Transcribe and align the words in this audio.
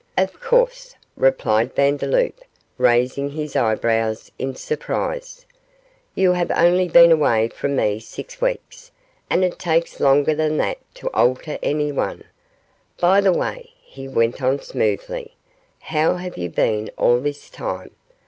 'Of 0.17 0.39
course,' 0.39 0.95
replied 1.15 1.75
Vandeloup, 1.75 2.33
raising 2.79 3.29
his 3.29 3.55
eyebrows 3.55 4.31
in 4.39 4.55
surprise. 4.55 5.45
'You 6.15 6.31
have 6.33 6.49
only 6.55 6.87
been 6.87 7.11
away 7.11 7.49
from 7.49 7.75
me 7.75 7.99
six 7.99 8.41
weeks, 8.41 8.89
and 9.29 9.43
it 9.43 9.59
takes 9.59 9.99
longer 9.99 10.33
than 10.33 10.57
that 10.57 10.79
to 10.95 11.11
alter 11.11 11.59
any 11.61 11.91
one. 11.91 12.23
By 12.99 13.21
the 13.21 13.31
way,' 13.31 13.73
he 13.83 14.07
went 14.07 14.41
on 14.41 14.59
smoothly, 14.59 15.35
'how 15.81 16.15
have 16.15 16.35
you 16.35 16.49
been 16.49 16.89
all 16.97 17.19
this 17.19 17.47
time? 17.51 17.91